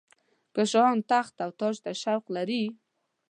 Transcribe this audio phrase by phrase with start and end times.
[0.53, 2.63] که شاهان تخت او تاج ته شوق لري.